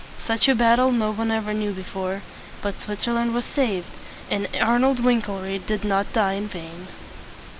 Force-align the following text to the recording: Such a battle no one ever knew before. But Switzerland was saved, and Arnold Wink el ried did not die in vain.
Such 0.25 0.47
a 0.49 0.55
battle 0.55 0.91
no 0.91 1.11
one 1.13 1.29
ever 1.29 1.53
knew 1.53 1.73
before. 1.73 2.23
But 2.63 2.81
Switzerland 2.81 3.35
was 3.35 3.45
saved, 3.45 3.91
and 4.31 4.47
Arnold 4.59 4.99
Wink 5.01 5.29
el 5.29 5.41
ried 5.43 5.67
did 5.67 5.83
not 5.83 6.11
die 6.11 6.33
in 6.33 6.47
vain. 6.47 6.87